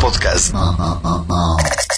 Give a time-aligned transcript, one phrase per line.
[0.00, 0.54] Podcast.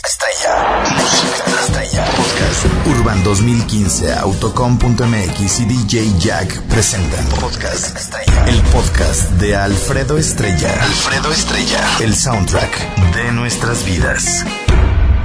[0.05, 0.84] Estrella.
[0.97, 2.05] Música estrella.
[2.16, 2.66] Podcast.
[2.87, 7.25] Urban 2015, Autocom.mx y DJ Jack presentan.
[7.41, 8.48] Podcast Estrella.
[8.48, 10.73] El podcast de Alfredo Estrella.
[10.83, 11.80] Alfredo Estrella.
[12.01, 14.45] El soundtrack de nuestras vidas.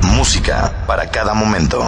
[0.04, 1.84] Música para cada momento.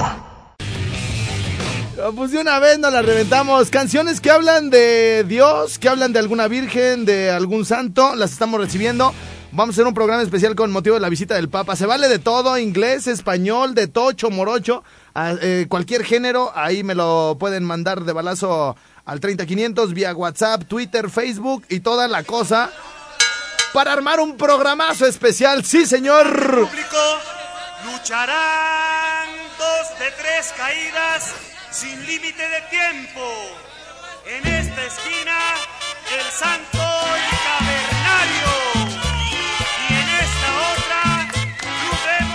[2.16, 3.70] Pues de una vez nos la reventamos.
[3.70, 8.60] Canciones que hablan de Dios, que hablan de alguna virgen, de algún santo, las estamos
[8.60, 9.14] recibiendo.
[9.56, 11.76] Vamos a hacer un programa especial con motivo de la visita del Papa.
[11.76, 14.84] Se vale de todo, inglés, español, de tocho, morocho,
[15.16, 16.52] eh, cualquier género.
[16.56, 22.08] Ahí me lo pueden mandar de balazo al 30500 vía WhatsApp, Twitter, Facebook y toda
[22.08, 22.72] la cosa
[23.74, 25.64] para armar un programazo especial.
[25.64, 26.26] Sí, señor.
[26.34, 26.98] público
[27.86, 31.32] lucharán dos de tres caídas
[31.70, 33.22] sin límite de tiempo.
[34.26, 35.38] En esta esquina,
[36.12, 37.93] el santo y cavernario.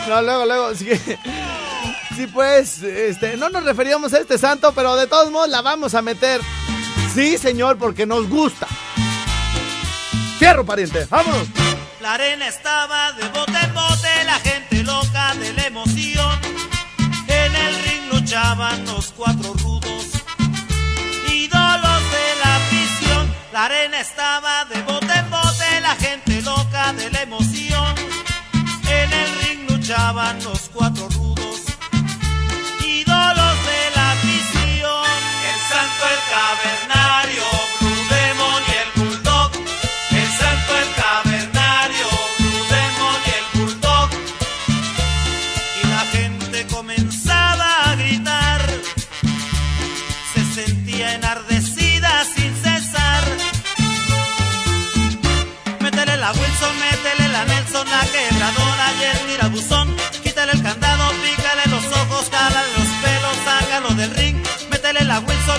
[0.08, 0.88] No, luego, luego, sí,
[2.16, 5.94] sí, pues, este, no nos referíamos a este santo, pero de todos modos la vamos
[5.94, 6.40] a meter.
[7.14, 8.66] Sí, señor, porque nos gusta.
[10.38, 11.48] Fierro, pariente, vámonos.
[12.00, 16.40] La arena estaba de bote en bote, la gente loca de la emoción.
[17.26, 20.06] En el ring luchaban los cuatro rudos,
[21.30, 23.34] ídolos de la afición.
[23.52, 27.57] La arena estaba de bote en bote, la gente loca de la emoción.
[30.08, 30.97] Luchaban los cuatro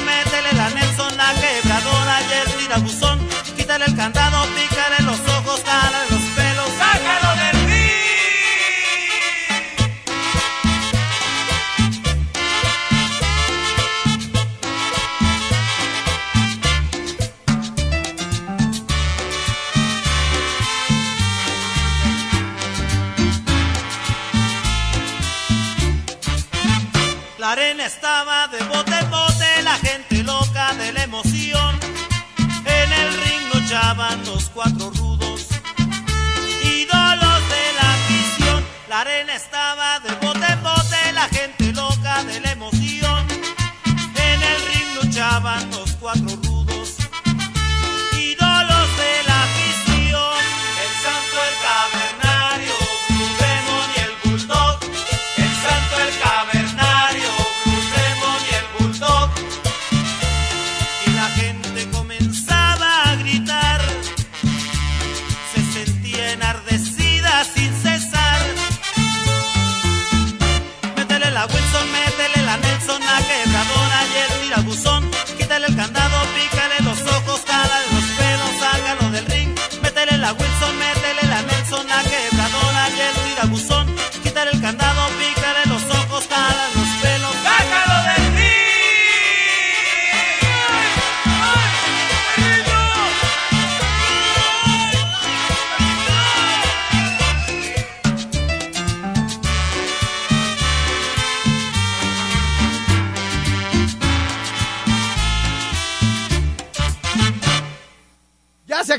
[0.06, 3.20] métele la Nelson, la quebradora y el tirabuzón.
[3.56, 4.39] Quítale el candado,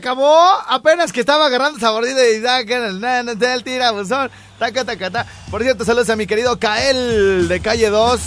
[0.01, 0.37] acabó.
[0.67, 4.31] Apenas que estaba agarrando esa mordida y el nana del tirabuzón.
[4.59, 5.27] Taca, taca, ta.
[5.51, 8.21] Por cierto, saludos a mi querido Kael de calle 2.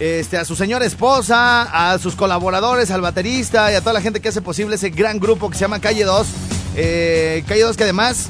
[0.00, 4.20] Este, a su señora esposa, a sus colaboradores, al baterista y a toda la gente
[4.20, 6.26] que hace posible ese gran grupo que se llama Calle 2.
[6.76, 8.28] Eh, Calle 2 que además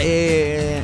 [0.00, 0.82] eh,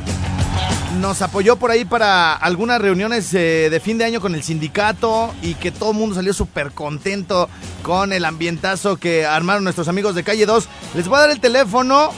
[0.97, 5.33] nos apoyó por ahí para algunas reuniones eh, de fin de año con el sindicato
[5.41, 7.49] y que todo el mundo salió súper contento
[7.83, 10.67] con el ambientazo que armaron nuestros amigos de Calle 2.
[10.95, 12.11] Les voy a dar el teléfono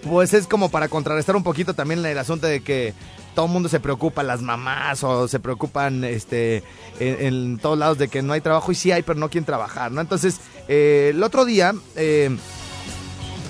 [0.09, 2.95] pues es como para contrarrestar un poquito también el asunto de que
[3.35, 6.63] todo el mundo se preocupa, las mamás o se preocupan este,
[6.99, 9.93] en, todos lados de que no hay trabajo y sí hay, pero no quieren trabajar,
[9.93, 10.01] ¿no?
[10.01, 11.75] Entonces, eh, el otro día...
[11.95, 12.35] Eh,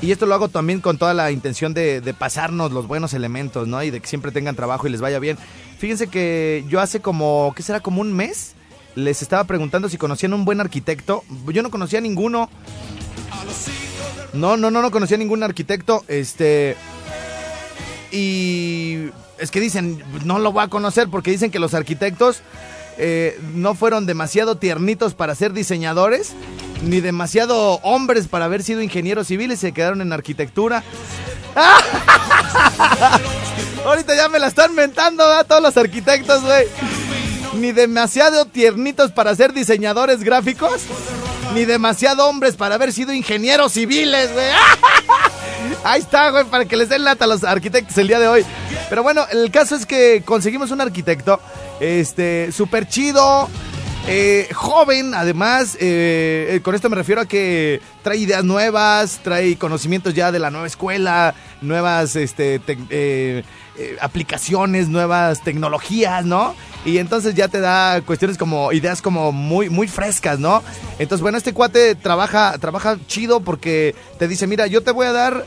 [0.03, 3.83] y esto lo hago también con toda la intención de, pasarnos los buenos elementos, ¿no?
[3.83, 5.39] Y de que siempre tengan trabajo y les vaya bien.
[5.79, 7.81] Fíjense que yo hace como, ¿qué será?
[7.81, 8.55] Como un mes,
[8.95, 11.25] les estaba preguntando si conocían un buen arquitecto.
[11.53, 12.51] Yo no conocía ninguno.
[14.33, 16.05] No, no, no, no conocía ningún arquitecto.
[16.09, 16.77] Este.
[18.13, 22.43] Y es que dicen, no lo voy a conocer porque dicen que los arquitectos
[22.99, 26.33] eh, no fueron demasiado tiernitos para ser diseñadores,
[26.83, 30.83] ni demasiado hombres para haber sido ingenieros civiles, se quedaron en arquitectura.
[33.85, 36.67] Ahorita ya me la están mentando a todos los arquitectos, güey.
[37.55, 40.83] Ni demasiado tiernitos para ser diseñadores gráficos,
[41.55, 44.47] ni demasiado hombres para haber sido ingenieros civiles, güey.
[45.85, 48.45] Ahí está, güey, para que les den lata a los arquitectos el día de hoy.
[48.89, 51.41] Pero bueno, el caso es que conseguimos un arquitecto,
[51.81, 53.49] este, súper chido,
[54.09, 59.57] eh, joven, además, eh, eh, con esto me refiero a que trae ideas nuevas, trae
[59.57, 62.61] conocimientos ya de la nueva escuela, nuevas este,
[64.01, 66.55] aplicaciones, nuevas tecnologías, ¿no?
[66.85, 70.63] Y entonces ya te da cuestiones como ideas como muy, muy frescas, ¿no?
[71.01, 75.13] Entonces, bueno, este cuate trabaja, trabaja chido porque te dice, mira, yo te voy a
[75.13, 75.45] dar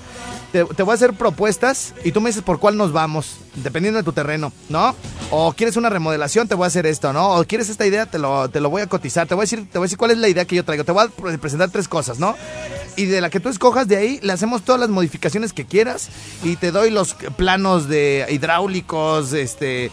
[0.52, 4.04] te, voy a hacer propuestas y tú me dices por cuál nos vamos, dependiendo de
[4.04, 4.96] tu terreno, ¿no?
[5.32, 7.36] O quieres una remodelación, te voy a hacer esto, ¿no?
[7.36, 9.68] O quieres esta idea, te lo, te lo voy a cotizar, te voy a decir,
[9.72, 11.70] te voy a decir cuál es la idea que yo traigo, te voy a presentar
[11.70, 12.36] tres cosas, ¿no?
[12.96, 16.10] Y de la que tú escojas de ahí, le hacemos todas las modificaciones que quieras
[16.44, 19.92] y te doy los planos de hidráulicos, este,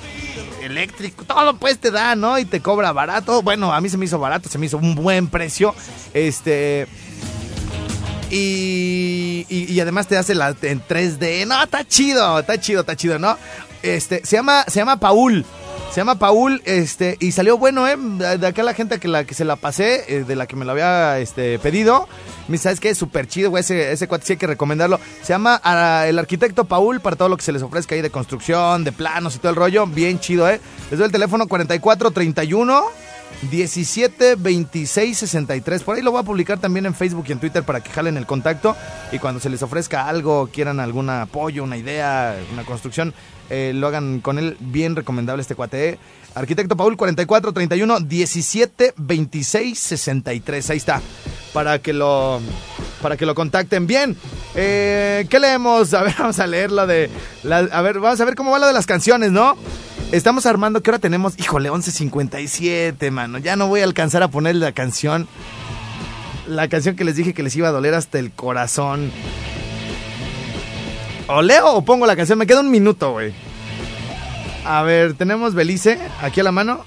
[0.62, 2.38] eléctrico, todo pues te da, ¿no?
[2.38, 3.42] Y te cobra barato.
[3.42, 5.74] Bueno, a mí se me hizo barato, se me hizo un buen precio.
[6.14, 6.88] Este,
[8.30, 11.46] y, y, además te hace la en 3D.
[11.46, 13.36] No, está chido, está chido, está chido, ¿no?
[13.82, 15.44] Este, se llama, se llama Paul.
[15.92, 17.96] Se llama Paul, este, y salió bueno, ¿eh?
[17.96, 20.64] De acá la gente que, la, que se la pasé, eh, de la que me
[20.64, 22.08] lo había este, pedido.
[22.48, 22.90] Me ¿sabes qué?
[22.90, 23.62] Es súper chido, güey.
[23.62, 25.00] Ese, ese cuate sí hay que recomendarlo.
[25.22, 28.10] Se llama ah, el arquitecto Paul para todo lo que se les ofrezca ahí de
[28.10, 29.86] construcción, de planos y todo el rollo.
[29.86, 30.60] Bien chido, ¿eh?
[30.90, 33.05] Les doy el teléfono 4431
[33.42, 35.82] 17 26 63.
[35.82, 38.16] Por ahí lo voy a publicar también en Facebook y en Twitter para que jalen
[38.16, 38.76] el contacto.
[39.12, 43.14] Y cuando se les ofrezca algo, quieran algún apoyo, una idea, una construcción,
[43.50, 44.56] eh, lo hagan con él.
[44.60, 45.90] Bien recomendable este cuate.
[45.90, 45.98] ¿eh?
[46.34, 50.70] Arquitecto Paul 44 31 17 26 63.
[50.70, 51.00] Ahí está.
[51.52, 52.40] Para que lo
[53.02, 54.16] para que lo contacten bien.
[54.54, 55.94] Eh, ¿Qué leemos?
[55.94, 57.10] A ver, vamos a leer lo de.
[57.50, 59.56] a ver, vamos a ver cómo va lo de las canciones, ¿no?
[60.12, 61.34] Estamos armando, ¿qué hora tenemos?
[61.36, 63.38] Híjole, 11.57, mano.
[63.38, 65.26] Ya no voy a alcanzar a poner la canción.
[66.46, 69.10] La canción que les dije que les iba a doler hasta el corazón.
[71.26, 72.38] ¿O leo o pongo la canción?
[72.38, 73.34] Me queda un minuto, güey.
[74.64, 76.84] A ver, tenemos Belice aquí a la mano.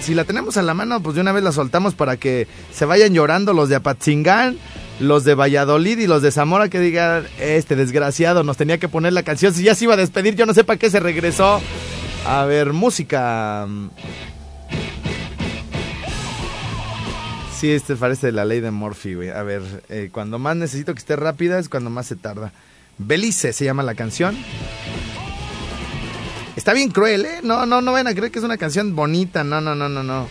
[0.00, 2.84] Si la tenemos a la mano, pues de una vez la soltamos para que se
[2.84, 4.58] vayan llorando los de Apatzingán,
[5.00, 9.12] los de Valladolid y los de Zamora que digan, este desgraciado nos tenía que poner
[9.12, 9.52] la canción.
[9.52, 11.60] Si ya se iba a despedir, yo no sé para qué se regresó.
[12.26, 13.66] A ver, música.
[17.58, 19.30] Sí, este parece la ley de Morphy, güey.
[19.30, 22.52] A ver, eh, cuando más necesito que esté rápida es cuando más se tarda.
[22.98, 24.36] Belice se llama la canción.
[26.54, 27.40] Está bien cruel, ¿eh?
[27.42, 29.42] No, no, no van a creer que es una canción bonita.
[29.42, 30.28] No, no, no, no, no.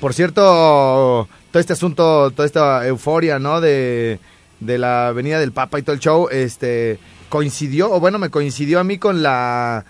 [0.00, 3.60] Por cierto, todo este asunto, toda esta euforia, ¿no?
[3.60, 4.20] De,
[4.60, 6.98] de la venida del Papa y todo el show, este
[7.32, 9.86] coincidió, o bueno, me coincidió a mí con la.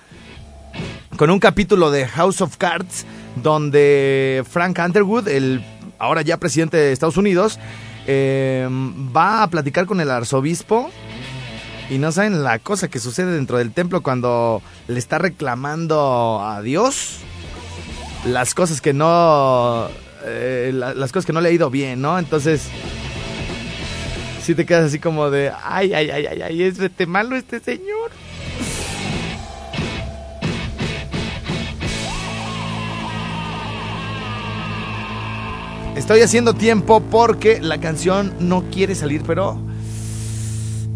[1.16, 3.04] con un capítulo de House of Cards,
[3.42, 5.60] donde Frank Underwood, el
[5.98, 7.58] ahora ya presidente de Estados Unidos,
[8.06, 8.68] eh,
[9.14, 10.88] va a platicar con el arzobispo.
[11.90, 16.62] Y no saben la cosa que sucede dentro del templo cuando le está reclamando a
[16.62, 17.18] Dios.
[18.24, 19.88] las cosas que no,
[20.24, 22.20] eh, la- las cosas que no le ha ido bien, ¿no?
[22.20, 22.68] Entonces,
[24.44, 27.60] si te quedas así como de, ay, ay, ay, ay, ay, es rete malo este
[27.60, 28.10] señor.
[35.96, 39.60] Estoy haciendo tiempo porque la canción no quiere salir, pero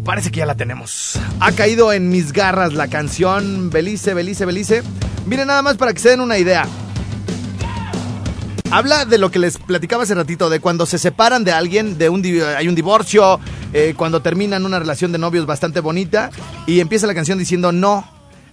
[0.03, 1.19] parece que ya la tenemos.
[1.39, 4.83] Ha caído en mis garras la canción Belice, Belice, Belice.
[5.25, 6.67] Miren nada más para que se den una idea.
[8.69, 12.09] Habla de lo que les platicaba hace ratito, de cuando se separan de alguien, de
[12.09, 12.21] un
[12.57, 13.39] hay un divorcio,
[13.71, 16.31] eh, cuando terminan una relación de novios bastante bonita
[16.65, 18.05] y empieza la canción diciendo no,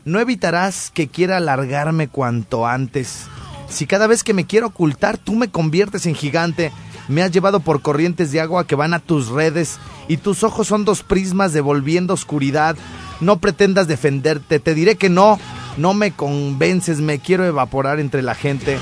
[0.05, 3.25] no evitarás que quiera alargarme cuanto antes.
[3.69, 6.71] Si cada vez que me quiero ocultar tú me conviertes en gigante,
[7.09, 10.69] me has llevado por corrientes de agua que van a tus redes y tus ojos
[10.69, 12.77] son dos prismas devolviendo oscuridad.
[13.21, 15.41] No pretendas defenderte, te diré que no,
[15.77, 18.79] no me convences, me quiero evaporar entre la gente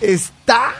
[0.00, 0.74] está.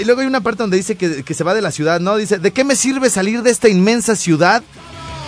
[0.00, 2.16] Y luego hay una parte donde dice que, se va de la ciudad, ¿no?
[2.16, 4.62] Dice, ¿de qué me sirve salir de esta inmensa ciudad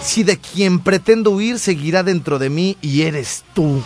[0.04, 3.82] si de quien pretendo huir seguirá dentro de mí y eres tú?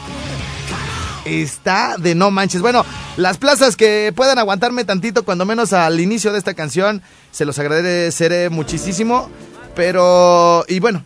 [1.24, 2.60] Está de no manches.
[2.60, 2.84] Bueno,
[3.16, 7.02] las plazas que puedan aguantarme tantito, cuando menos al inicio de esta canción,
[7.32, 9.28] se los agradeceré muchísimo.
[9.74, 11.04] Pero, y bueno.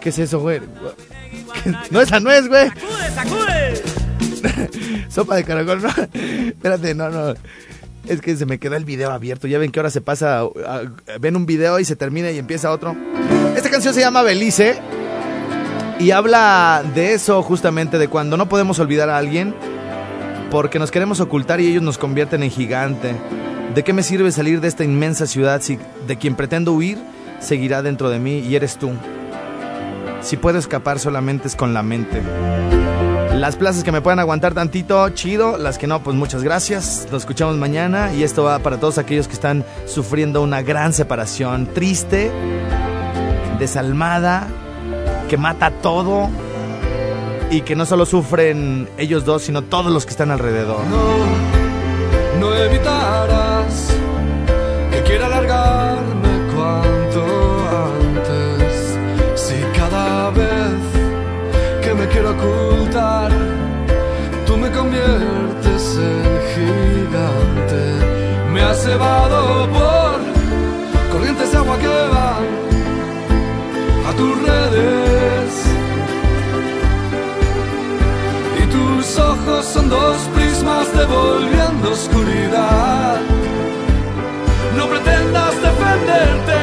[0.00, 0.60] ¿Qué es eso, güey?
[1.90, 2.70] No, esa no es, güey.
[5.08, 5.88] Sopa de caracol, no.
[6.48, 7.34] Espérate, no, no.
[8.08, 9.46] Es que se me quedó el video abierto.
[9.46, 10.42] Ya ven que ahora se pasa.
[11.20, 12.96] ven un video y se termina y empieza otro.
[13.56, 14.78] Esta canción se llama Belice.
[15.98, 19.54] Y habla de eso justamente, de cuando no podemos olvidar a alguien.
[20.50, 23.14] Porque nos queremos ocultar y ellos nos convierten en gigante.
[23.74, 25.78] ¿De qué me sirve salir de esta inmensa ciudad si
[26.08, 26.98] de quien pretendo huir
[27.38, 28.90] seguirá dentro de mí y eres tú?
[30.22, 32.20] Si puedo escapar solamente es con la mente.
[33.34, 35.56] Las plazas que me puedan aguantar tantito, chido.
[35.56, 37.06] Las que no, pues muchas gracias.
[37.10, 38.12] Nos escuchamos mañana.
[38.12, 41.66] Y esto va para todos aquellos que están sufriendo una gran separación.
[41.72, 42.30] Triste,
[43.58, 44.46] desalmada,
[45.28, 46.28] que mata todo.
[47.50, 50.84] Y que no solo sufren ellos dos, sino todos los que están alrededor.
[50.86, 53.39] No, no evitarás
[62.26, 63.30] ocultar,
[64.46, 67.82] tú me conviertes en gigante.
[68.52, 72.44] Me has llevado por corrientes de agua que van
[74.08, 75.50] a tus redes.
[78.60, 83.20] Y tus ojos son dos prismas devolviendo oscuridad.
[84.76, 86.59] No pretendas defenderte,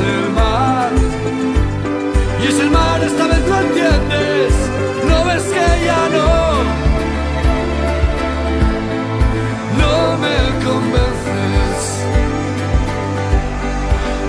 [0.00, 0.90] el mar.
[2.42, 4.52] Y es el mar, esta vez lo entiendes,
[5.08, 6.30] no ves que ya no.
[9.80, 11.78] No me convences,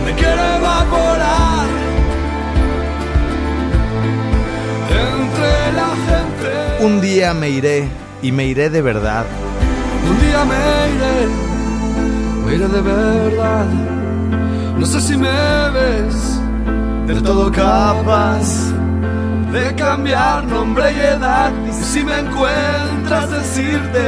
[0.05, 1.67] me quiero evaporar
[4.89, 6.85] entre la gente.
[6.85, 7.87] Un día me iré
[8.21, 9.25] y me iré de verdad.
[10.09, 10.55] Un día me
[10.95, 11.27] iré,
[12.45, 13.90] me iré de verdad.
[14.81, 15.29] No sé si me
[15.75, 16.41] ves
[17.05, 18.73] del todo capaz
[19.51, 21.51] de cambiar nombre y edad.
[21.69, 23.99] Y si me encuentras, decirte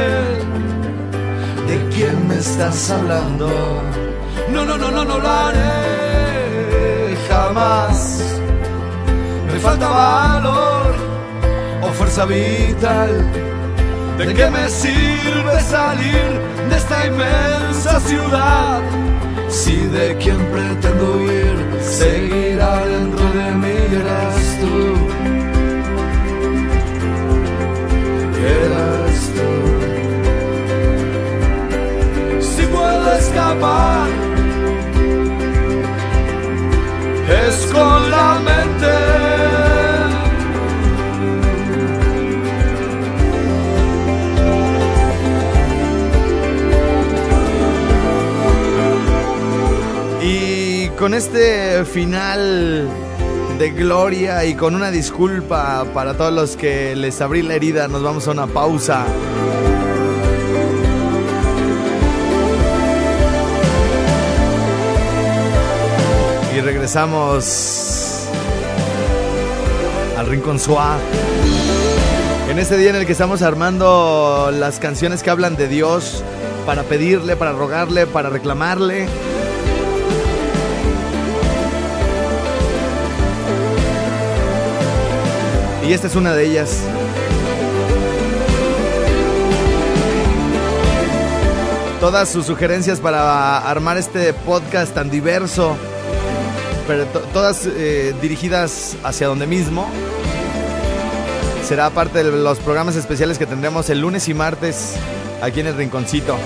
[1.68, 3.48] de quién me estás hablando.
[4.50, 8.40] No, no, no, no, no lo haré jamás.
[9.52, 10.92] Me falta valor
[11.82, 13.30] o fuerza vital.
[14.18, 19.03] ¿De qué me sirve salir de esta inmensa ciudad?
[19.54, 21.13] Si de quien pretendo
[51.14, 52.88] con este final
[53.56, 58.02] de gloria y con una disculpa para todos los que les abrí la herida, nos
[58.02, 59.06] vamos a una pausa.
[66.52, 68.26] Y regresamos
[70.18, 70.98] al Rincón Suá.
[72.50, 76.24] En este día en el que estamos armando las canciones que hablan de Dios
[76.66, 79.06] para pedirle, para rogarle, para reclamarle.
[85.86, 86.80] Y esta es una de ellas.
[92.00, 95.74] Todas sus sugerencias para armar este podcast tan diverso,
[96.86, 99.88] pero to- todas eh, dirigidas hacia donde mismo.
[101.66, 104.92] Será parte de los programas especiales que tendremos el lunes y martes
[105.40, 106.36] aquí en el Rinconcito.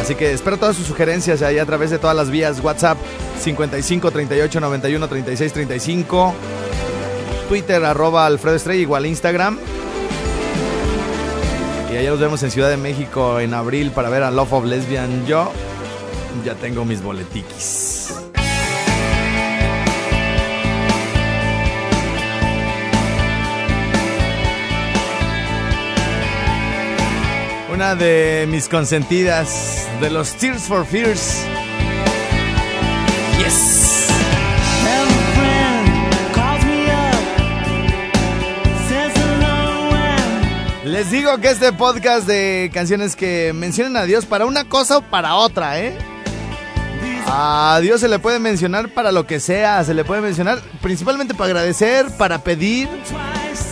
[0.00, 2.96] Así que espero todas sus sugerencias ahí a través de todas las vías WhatsApp
[3.42, 6.34] 55 38 91 36 35
[7.50, 9.58] Twitter, arroba Alfredo Estrella, igual Instagram.
[11.92, 14.64] Y allá nos vemos en Ciudad de México en abril para ver a Love of
[14.66, 15.26] Lesbian.
[15.26, 15.50] Yo
[16.44, 18.14] ya tengo mis boletiquis.
[27.74, 31.44] Una de mis consentidas de los Tears for Fears.
[41.00, 45.00] Les digo que este podcast de canciones que mencionan a Dios para una cosa o
[45.00, 45.96] para otra, ¿eh?
[47.26, 51.32] A Dios se le puede mencionar para lo que sea, se le puede mencionar principalmente
[51.32, 52.86] para agradecer, para pedir,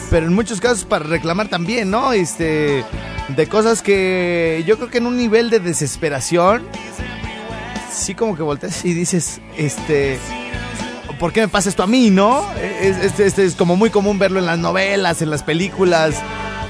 [0.08, 2.14] pero en muchos casos para reclamar también, ¿no?
[2.14, 2.82] Este,
[3.28, 6.66] de cosas que yo creo que en un nivel de desesperación,
[7.92, 10.18] sí como que volteas y dices, este,
[11.20, 12.50] ¿por qué me pasa esto a mí, no?
[12.54, 16.22] Es, este, este es como muy común verlo en las novelas, en las películas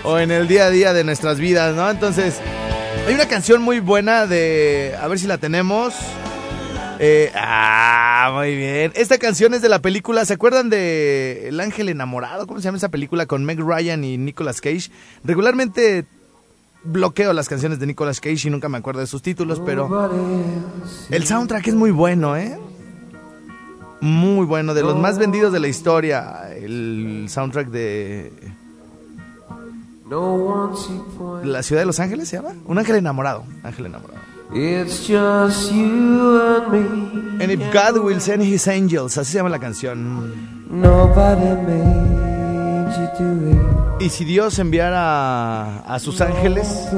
[0.04, 1.90] o en el día a día de nuestras vidas, ¿no?
[1.90, 2.40] Entonces,
[3.06, 5.94] hay una canción muy buena de, a ver si la tenemos.
[7.00, 8.92] Eh, ah, muy bien.
[8.94, 12.46] Esta canción es de la película, ¿se acuerdan de El Ángel Enamorado?
[12.46, 14.90] ¿Cómo se llama esa película con Meg Ryan y Nicolas Cage?
[15.24, 16.06] Regularmente
[16.84, 20.10] bloqueo las canciones de Nicolas Cage y nunca me acuerdo de sus títulos, pero
[21.10, 22.58] el soundtrack es muy bueno, ¿eh?
[24.00, 26.52] Muy bueno, de los más vendidos de la historia.
[26.54, 28.32] El soundtrack de
[30.10, 32.54] la ciudad de Los Ángeles, ¿se llama?
[32.66, 33.44] Un ángel enamorado.
[33.62, 34.20] Ángel enamorado.
[34.54, 37.44] It's just you and me.
[37.44, 40.32] And if God will send his angels, así se llama la canción.
[40.70, 43.58] Nobody made you do it.
[44.00, 46.88] Y si Dios enviara a sus ángeles,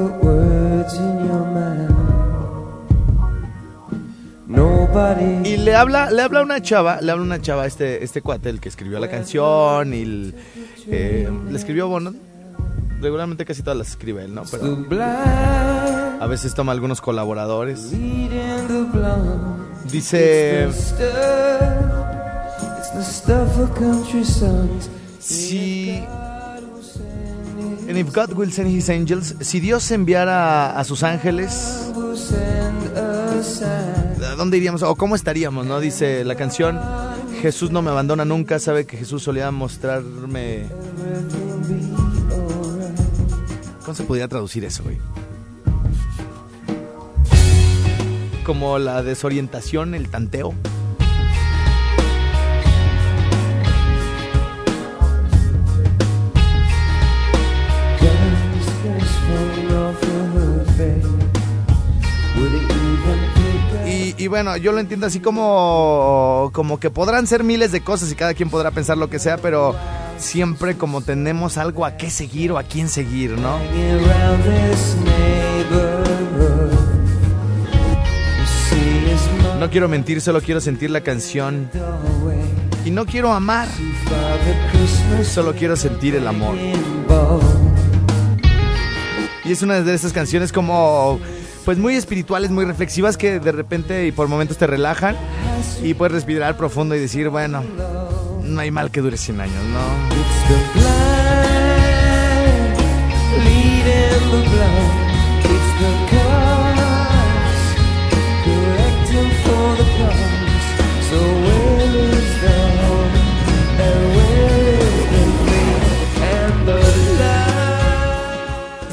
[5.43, 8.21] y le habla, le habla a una chava, le habla a una chava, este, este
[8.21, 10.35] cuate, el que escribió la canción, y el,
[10.87, 12.13] eh, le escribió, bueno,
[13.01, 14.43] regularmente casi todas las escribe él, ¿no?
[14.49, 14.85] Pero
[16.19, 17.91] a veces toma algunos colaboradores.
[19.91, 21.01] Dice, The stuff,
[22.77, 24.89] it's the stuff of country songs.
[25.19, 26.03] si...
[27.87, 31.91] And if God will send his angels, si Dios enviara a sus ángeles.
[34.23, 34.83] ¿a dónde iríamos?
[34.83, 35.65] ¿O cómo estaríamos?
[35.65, 35.79] ¿No?
[35.79, 36.79] Dice la canción,
[37.41, 40.67] Jesús no me abandona nunca, sabe que Jesús solía mostrarme...
[43.91, 44.99] ¿Cómo se podría traducir eso, güey?
[48.45, 50.53] Como la desorientación, el tanteo.
[64.17, 68.15] Y bueno, yo lo entiendo así como, como que podrán ser miles de cosas y
[68.15, 69.75] cada quien podrá pensar lo que sea, pero
[70.21, 73.57] siempre como tenemos algo a qué seguir o a quién seguir, ¿no?
[79.59, 81.69] No quiero mentir, solo quiero sentir la canción.
[82.85, 83.67] Y no quiero amar,
[85.23, 86.55] solo quiero sentir el amor.
[89.43, 91.19] Y es una de esas canciones como,
[91.65, 95.15] pues muy espirituales, muy reflexivas que de repente y por momentos te relajan
[95.83, 97.63] y puedes respirar profundo y decir, bueno,
[98.43, 99.79] no hay mal que dure 100 años, ¿no?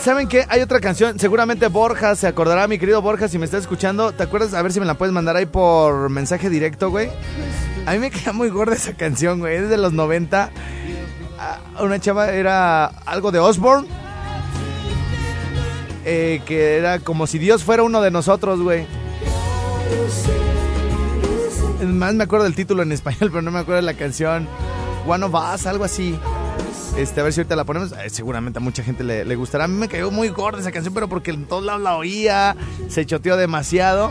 [0.08, 0.46] ¿Saben qué?
[0.48, 4.12] Hay otra canción, seguramente Borja se acordará, mi querido Borja, si me está escuchando.
[4.12, 4.54] ¿Te acuerdas?
[4.54, 7.10] A ver si me la puedes mandar ahí por mensaje directo, güey.
[7.88, 10.50] A mí me queda muy gorda esa canción, güey, es de los 90.
[11.38, 13.88] Ah, Una chava era algo de Osborne.
[16.04, 18.86] eh, que era como si Dios fuera uno de nosotros, güey.
[21.86, 24.46] Más me acuerdo del título en español, pero no me acuerdo de la canción.
[25.06, 26.18] One of Us, algo así.
[26.98, 27.92] Este, a ver si ahorita la ponemos.
[27.92, 29.64] Eh, seguramente a mucha gente le, le gustará.
[29.64, 32.54] A mí me cayó muy gorda esa canción, pero porque en todos lados la oía,
[32.88, 34.10] se choteó demasiado.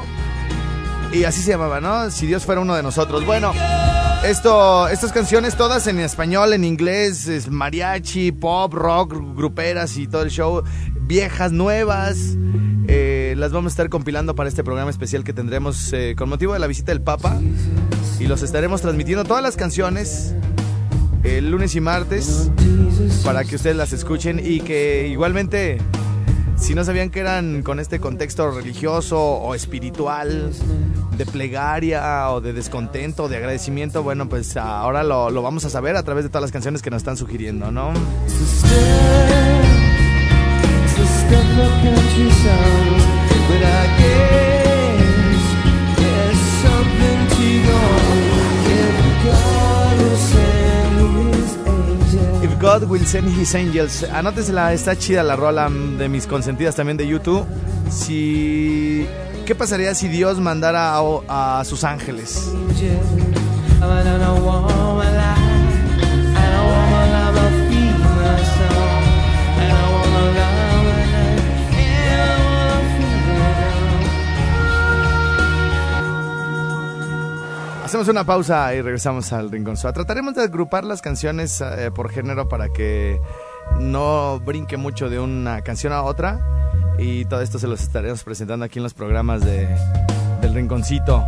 [1.14, 2.12] Y así se llamaba, ¿no?
[2.12, 3.26] Si Dios fuera uno de nosotros.
[3.26, 3.54] Bueno,
[4.24, 10.24] esto, estas canciones todas en español, en inglés, es mariachi, pop, rock, gruperas y todo
[10.24, 10.64] el show.
[11.02, 12.18] Viejas, nuevas.
[12.88, 16.54] eh, las vamos a estar compilando para este programa especial que tendremos eh, con motivo
[16.54, 17.40] de la visita del Papa.
[18.20, 20.34] Y los estaremos transmitiendo todas las canciones
[21.24, 22.50] el lunes y martes
[23.24, 25.80] para que ustedes las escuchen y que igualmente
[26.58, 30.52] si no sabían que eran con este contexto religioso o espiritual
[31.18, 36.04] de plegaria o de descontento de agradecimiento, bueno, pues ahora lo, vamos a saber a
[36.04, 37.94] través de todas las canciones que nos están sugiriendo, ¿no?
[52.60, 54.04] God Will Send His Angels.
[54.04, 57.46] Anótesela, está chida la rola de mis consentidas también de YouTube.
[57.90, 59.06] Si.
[59.46, 62.52] ¿Qué pasaría si Dios mandara a, a sus ángeles?
[77.88, 79.78] Hacemos una pausa y regresamos al Rincón.
[79.78, 83.22] Trataremos de agrupar las canciones eh, por género para que
[83.80, 86.42] no brinque mucho de una canción a otra.
[87.00, 89.70] Y todo esto se los estaremos presentando aquí en los programas de,
[90.42, 91.24] del Rinconcito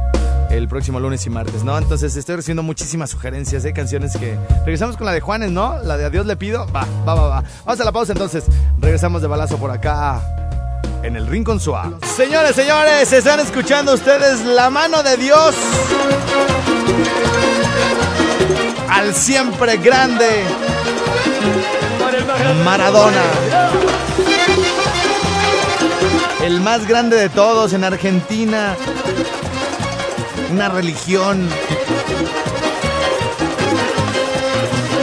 [0.49, 1.77] el próximo lunes y martes, ¿no?
[1.77, 4.37] Entonces estoy recibiendo muchísimas sugerencias de canciones que...
[4.65, 5.81] Regresamos con la de Juanes, ¿no?
[5.83, 6.67] La de Adiós le pido.
[6.73, 7.43] Va, va, va, va.
[7.63, 8.43] Vamos a la pausa entonces.
[8.79, 10.38] Regresamos de balazo por acá
[11.03, 11.95] en el Rincón Suave.
[12.15, 15.55] Señores, señores, están escuchando ustedes la mano de Dios
[18.89, 20.43] al siempre grande
[22.63, 23.23] Maradona.
[26.43, 28.75] El más grande de todos en Argentina.
[30.51, 31.47] Una religión.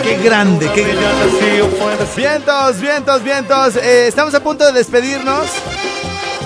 [0.03, 0.95] Qué grande, qué
[2.17, 3.77] Vientos, vientos, vientos.
[3.77, 5.47] Eh, estamos a punto de despedirnos.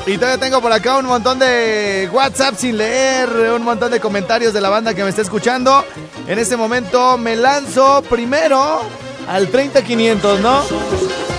[0.06, 4.52] Y todavía tengo por acá un montón de WhatsApp sin leer, un montón de comentarios
[4.52, 5.84] de la banda que me está escuchando.
[6.26, 8.80] En este momento me lanzo primero
[9.28, 10.62] al 30500, ¿no?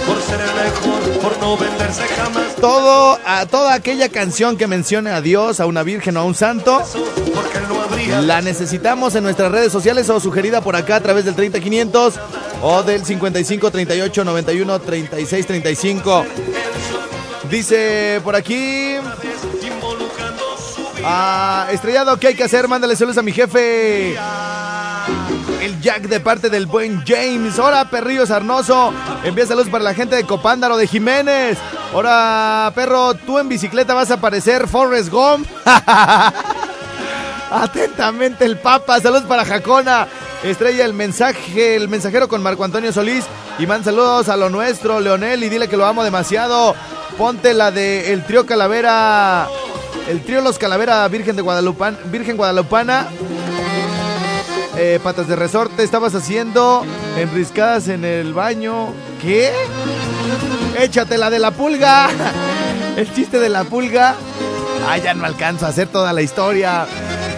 [0.05, 2.55] Por ser el mejor, por no venderse jamás.
[2.55, 6.35] Todo, a toda aquella canción que mencione a Dios, a una virgen o a un
[6.35, 6.81] santo,
[8.21, 12.19] la necesitamos en nuestras redes sociales o sugerida por acá a través del 30500
[12.61, 16.25] o del 55 38 91 36 35.
[17.51, 18.95] Dice por aquí.
[21.03, 22.69] Ah, estrellado, ¿qué hay que hacer?
[22.69, 24.15] Mándale saludos a mi jefe.
[25.61, 27.59] El Jack de parte del buen James.
[27.59, 28.93] Hola, perrillo sarnoso.
[29.25, 31.57] Envía saludos para la gente de Copándaro de Jiménez.
[31.93, 35.45] Hola, perro, tú en bicicleta vas a aparecer Forrest Gump.
[37.51, 39.01] Atentamente el Papa.
[39.01, 40.07] Saludos para Jacona.
[40.41, 43.25] Estrella el mensaje, el mensajero con Marco Antonio Solís.
[43.59, 46.75] Y man saludos a lo nuestro, Leonel, y dile que lo amo demasiado.
[47.21, 49.47] Ponte la de el trío Calavera.
[50.09, 53.09] El trío Los Calavera Virgen de Guadalupan, Virgen Guadalupana.
[54.75, 56.83] Eh, patas de resorte estabas haciendo
[57.19, 58.87] enriscadas en el baño.
[59.21, 59.51] ¿Qué?
[60.79, 62.09] Échate la de la pulga.
[62.97, 64.15] El chiste de la pulga.
[64.89, 66.87] Ah, ya no alcanzo a hacer toda la historia.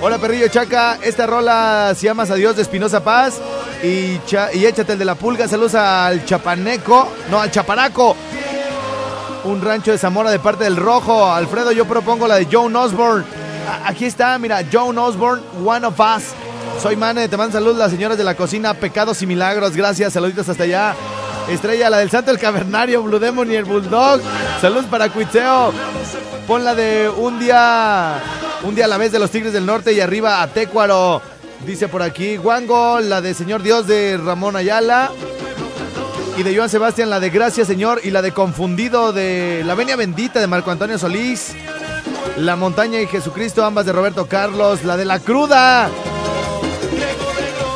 [0.01, 0.97] Hola, perrillo Chaca.
[1.03, 3.41] Esta rola, si amas a Dios, de Espinosa Paz.
[3.83, 4.17] Y,
[4.53, 5.45] y échate el de la pulga.
[5.49, 7.09] Saludos al Chapaneco.
[7.29, 8.15] No, al Chaparaco.
[9.43, 11.31] Un rancho de Zamora de parte del Rojo.
[11.31, 13.25] Alfredo, yo propongo la de Joan Osborne.
[13.85, 16.23] Aquí está, mira, Joan Osborne, One of Us.
[16.81, 19.75] Soy Mane, te mando saludos las señoras de la cocina, pecados y milagros.
[19.75, 20.95] Gracias, saluditos hasta allá.
[21.49, 24.21] Estrella, la del Santo el Cavernario, Blue Demon y el Bulldog.
[24.61, 25.73] Saludos para Cuitseo.
[26.47, 28.21] Pon la de un día,
[28.63, 31.21] un día a la vez de los Tigres del Norte y arriba a Tecuaro.
[31.65, 35.11] Dice por aquí, Wango, la de Señor Dios de Ramón Ayala.
[36.35, 38.01] Y de Joan Sebastián, la de Gracias Señor.
[38.03, 41.53] Y la de Confundido de La Venia Bendita de Marco Antonio Solís.
[42.37, 44.83] La Montaña y Jesucristo, ambas de Roberto Carlos.
[44.83, 45.89] La de La Cruda.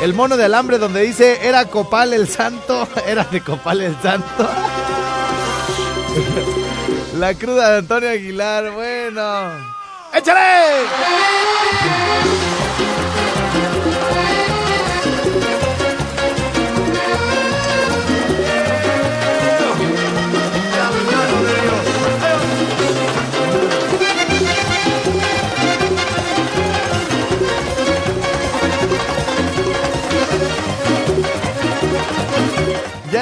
[0.02, 2.88] El mono de alambre donde dice, era Copal el Santo.
[3.06, 4.48] Era de Copal el Santo.
[7.18, 9.50] La cruda de Antonio Aguilar, bueno.
[10.14, 10.86] ¡Échale!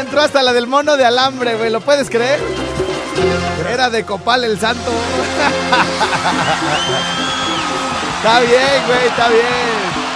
[0.00, 1.70] Entró hasta la del mono de alambre, güey.
[1.70, 2.38] ¿Lo puedes creer?
[3.72, 4.90] Era de Copal el santo.
[8.18, 10.06] está bien, güey, está bien.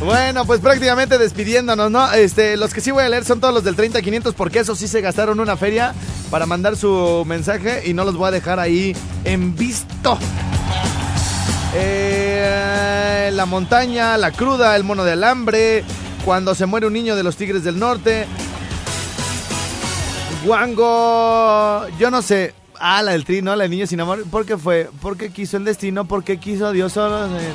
[0.00, 2.10] Bueno, pues prácticamente despidiéndonos, ¿no?
[2.12, 4.88] Este, los que sí voy a leer son todos los del 30-500 porque esos sí
[4.88, 5.92] se gastaron una feria
[6.30, 10.18] para mandar su mensaje y no los voy a dejar ahí en visto.
[11.74, 15.84] Eh, la montaña, la cruda, el mono de alambre,
[16.24, 18.26] cuando se muere un niño de los Tigres del Norte.
[20.44, 22.54] Guango, yo no sé.
[22.80, 23.56] Ah, la del tri, ¿no?
[23.56, 24.24] La del niño sin amor.
[24.30, 24.88] ¿Por qué fue?
[25.00, 26.04] ¿Por qué quiso el destino?
[26.06, 27.26] ¿Por qué quiso Dios solo?
[27.26, 27.52] Eh,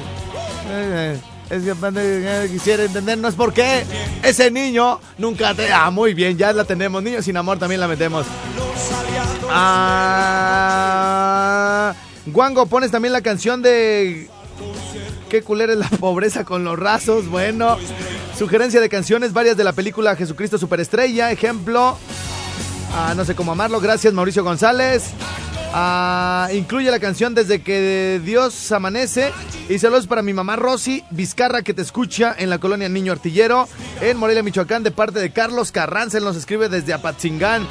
[0.70, 1.18] eh,
[1.50, 3.84] es que eh, quisiera entender, no es por qué
[4.24, 5.72] ese niño nunca te...
[5.72, 7.02] Ah, muy bien, ya la tenemos.
[7.04, 8.26] Niño sin amor también la metemos.
[9.50, 10.74] Ah...
[12.26, 14.30] Guango, pones también la canción de.
[15.30, 17.28] Qué culera es la pobreza con los rasos.
[17.28, 17.78] Bueno,
[18.38, 21.32] sugerencia de canciones, varias de la película Jesucristo Superestrella.
[21.32, 21.98] Ejemplo,
[23.16, 23.82] no sé cómo amarlo.
[23.82, 25.10] Gracias, Mauricio González.
[26.54, 29.32] Incluye la canción Desde que Dios amanece.
[29.70, 33.68] Y saludos para mi mamá Rosy Vizcarra, que te escucha en la colonia Niño Artillero,
[34.02, 36.18] en Morelia, Michoacán, de parte de Carlos Carranza.
[36.20, 37.68] Él nos escribe desde Apatzingán.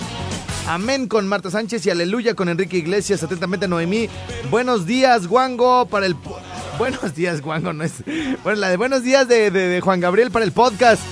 [0.67, 3.23] Amén con Marta Sánchez y aleluya con Enrique Iglesias.
[3.23, 4.09] Atentamente, Noemí.
[4.51, 6.17] Buenos días, Guango, para el.
[6.79, 7.95] Buenos días, Guango, no es.
[8.45, 11.03] Bueno, la de buenos días de, Juan Gabriel para el podcast.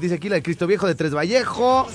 [0.00, 1.88] Dice aquí la de Cristo Viejo de Tres Vallejo.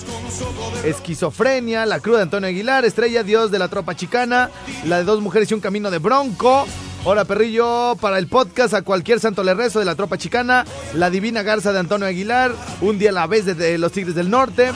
[0.84, 2.86] Esquizofrenia, la cruda de Antonio Aguilar.
[2.86, 4.49] Estrella Dios de la Tropa Chicana.
[4.86, 6.67] La de Dos Mujeres y un Camino de Bronco.
[7.06, 11.10] Hola Perrillo, para el podcast a cualquier santo le rezo de la tropa chicana, la
[11.10, 14.71] divina garza de Antonio Aguilar, un día a la vez de los Tigres del Norte,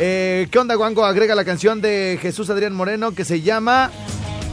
[0.00, 1.04] eh, ¿Qué onda, Guango?
[1.04, 3.90] Agrega la canción de Jesús Adrián Moreno que se llama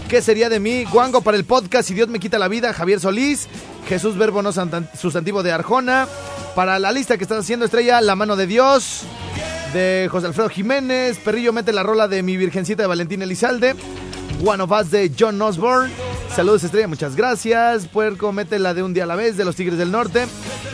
[0.09, 0.85] ¿Qué sería de mí?
[0.85, 3.47] Guango para el podcast Si Dios me quita la vida, Javier Solís.
[3.87, 6.07] Jesús Verbo no sustantivo de Arjona.
[6.55, 9.03] Para la lista que estás haciendo, Estrella, La mano de Dios.
[9.73, 11.17] De José Alfredo Jiménez.
[11.17, 13.75] Perrillo mete la rola de Mi Virgencita de Valentín Elizalde.
[14.45, 15.91] One of Us de John Osborne.
[16.35, 17.87] Saludos Estrella, muchas gracias.
[17.87, 20.25] Puerco mete la de Un día a la vez de los Tigres del Norte.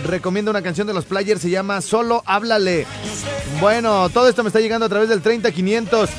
[0.05, 2.85] Recomiendo una canción de los Players, se llama Solo Háblale.
[3.59, 6.09] Bueno, todo esto me está llegando a través del 30-500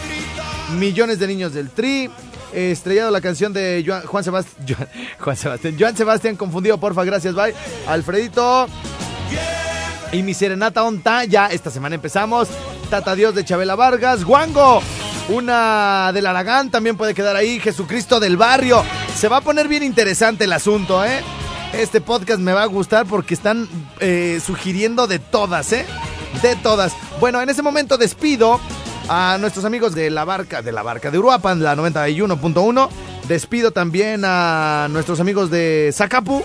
[0.79, 2.11] millones de niños del Tri.
[2.53, 4.89] Estrellado la canción de Juan, Sebastián.
[5.19, 6.37] Juan Sebastián.
[6.37, 7.55] Confundido, porfa, gracias, bye.
[7.87, 8.67] Alfredito.
[10.13, 12.49] Y mi serenata onta, ya esta semana empezamos.
[12.89, 14.25] Tata Dios de Chabela Vargas.
[14.25, 14.81] Guango.
[15.29, 17.59] Una del Aragán también puede quedar ahí.
[17.59, 18.85] Jesucristo del barrio.
[19.17, 21.21] Se va a poner bien interesante el asunto, ¿eh?
[21.73, 23.69] Este podcast me va a gustar porque están
[23.99, 25.85] eh, sugiriendo de todas, ¿eh?
[26.43, 26.93] De todas.
[27.21, 28.61] Bueno, en ese momento despido
[29.09, 32.89] a nuestros amigos de la barca, de la barca de Uruapan, la 91.1.
[33.29, 36.45] Despido también a nuestros amigos de Zacapu.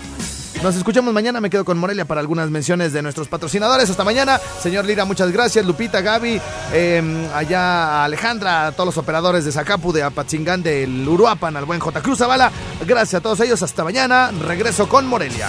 [0.62, 1.40] Nos escuchamos mañana.
[1.40, 3.88] Me quedo con Morelia para algunas menciones de nuestros patrocinadores.
[3.88, 4.38] Hasta mañana.
[4.62, 5.64] Señor Lira, muchas gracias.
[5.64, 6.40] Lupita, Gaby,
[6.72, 11.80] em, allá Alejandra, a todos los operadores de Zacapu, de Apatzingán, del Uruapan, al buen
[11.80, 12.02] J.
[12.02, 12.52] Cruz Zavala.
[12.86, 13.62] Gracias a todos ellos.
[13.62, 14.30] Hasta mañana.
[14.46, 15.48] Regreso con Morelia.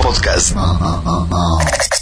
[0.00, 0.54] Podcast.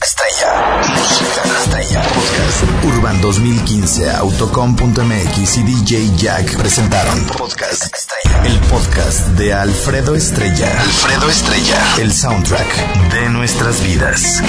[0.02, 0.82] Estrella.
[0.96, 2.02] Música estrella.
[2.02, 2.84] Podcast.
[2.84, 8.42] Urban 2015, Autocom.mx y DJ Jack presentaron Podcast Estrella.
[8.44, 10.80] El podcast de Alfredo Estrella.
[10.80, 11.76] Alfredo Estrella.
[12.00, 14.42] El soundtrack de nuestras vidas.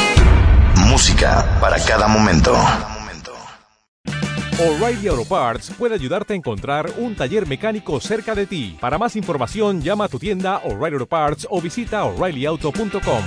[0.87, 2.55] Música para cada momento.
[4.59, 8.77] O'Reilly Auto Parts puede ayudarte a encontrar un taller mecánico cerca de ti.
[8.79, 13.23] Para más información, llama a tu tienda O'Reilly Auto Parts o visita oreillyauto.com.